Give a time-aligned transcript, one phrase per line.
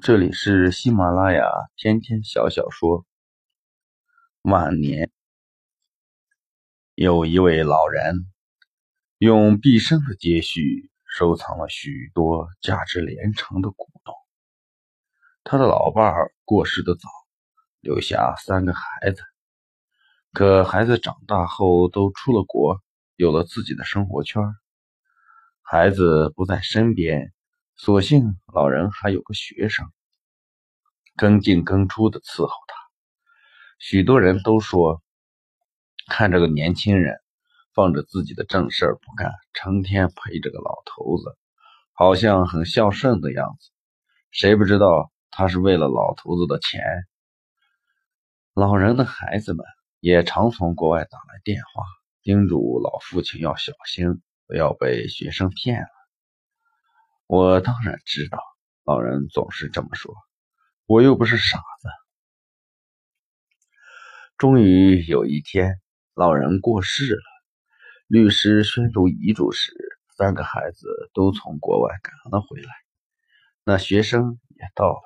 [0.00, 1.44] 这里是喜马拉雅
[1.76, 3.04] 天天小小说。
[4.40, 5.10] 晚年，
[6.94, 8.32] 有一位老人
[9.18, 14.14] 用毕生的积蓄收藏了许多价值连城的古董。
[15.44, 17.10] 他的老伴儿过世的早，
[17.80, 19.22] 留下三个孩子，
[20.32, 22.80] 可孩子长大后都出了国，
[23.16, 24.42] 有了自己的生活圈。
[25.60, 27.34] 孩子不在身边。
[27.84, 29.90] 所幸老人还有个学生，
[31.16, 32.76] 更进更出的伺候他。
[33.80, 35.02] 许多人都说，
[36.06, 37.16] 看这个年轻人
[37.74, 41.36] 放着自己的正事不干，成天陪着个老头子，
[41.92, 43.70] 好像很孝顺的样子。
[44.30, 46.80] 谁不知道他是为了老头子的钱？
[48.54, 49.66] 老人的孩子们
[49.98, 51.82] 也常从国外打来电话，
[52.22, 56.01] 叮嘱老父亲要小心，不要被学生骗了。
[57.34, 58.38] 我当然知道，
[58.84, 60.14] 老人总是这么说，
[60.84, 61.88] 我又不是傻子。
[64.36, 65.80] 终于有一天，
[66.12, 67.22] 老人过世了，
[68.06, 69.72] 律师宣读遗嘱时，
[70.14, 72.68] 三个孩子都从国外赶了回来，
[73.64, 75.02] 那学生也到了。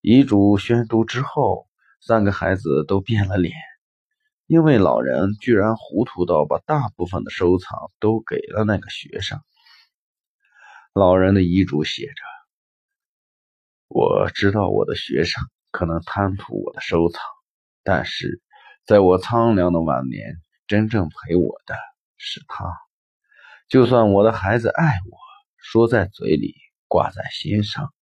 [0.00, 1.68] 遗嘱宣读之后，
[2.00, 3.54] 三个孩子都变了脸，
[4.46, 9.38] 因为老人居然糊涂到把大部分的收藏都给了那个学生。
[10.98, 12.22] 老人的遗嘱写着
[13.86, 15.40] ：“我知道我的学生
[15.70, 17.22] 可能贪图我的收藏，
[17.84, 18.42] 但是
[18.84, 21.76] 在我苍凉的晚年，真正陪我的
[22.16, 22.64] 是他。
[23.68, 25.18] 就算我的孩子爱我，
[25.56, 26.56] 说在嘴里，
[26.88, 27.94] 挂在心上，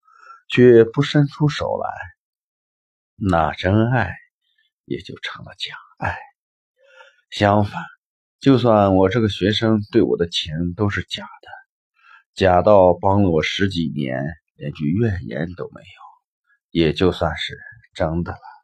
[0.48, 1.90] 却不伸出手来，
[3.14, 4.16] 那真爱
[4.86, 6.16] 也就成了假爱。
[7.28, 7.82] 相反，
[8.40, 11.45] 就算我这个学生对我的情都是假的。”
[12.36, 14.22] 假道帮了我十几年，
[14.56, 15.86] 连句怨言都没有，
[16.70, 17.58] 也就算是
[17.94, 18.55] 真的了。